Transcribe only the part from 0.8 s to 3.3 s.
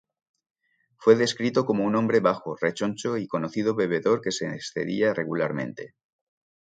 Fue descrito como un hombre bajo, rechoncho y